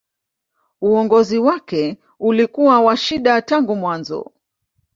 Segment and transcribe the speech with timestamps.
[0.81, 4.31] Uongozi wake ulikuwa wa shida tangu mwanzo.